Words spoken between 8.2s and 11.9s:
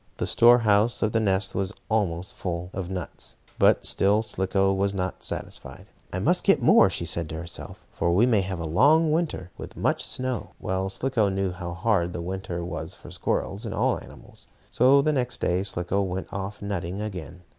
may have a long winter, with much snow." Well, Slicko knew how